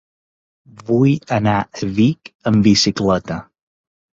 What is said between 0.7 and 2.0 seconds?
Vull anar a